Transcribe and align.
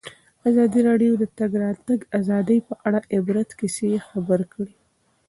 ازادي 0.49 0.79
راډیو 0.89 1.11
د 1.17 1.21
د 1.21 1.23
تګ 1.39 1.51
راتګ 1.63 1.99
ازادي 2.19 2.57
په 2.67 2.73
اړه 2.85 2.99
د 3.01 3.05
عبرت 3.15 3.49
کیسې 3.59 3.89
خبر 4.07 4.39
کړي. 4.53 4.75